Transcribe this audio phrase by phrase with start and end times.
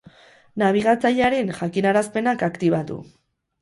[0.61, 3.03] Nabigatzailearen jakinarazpenak aktibatu.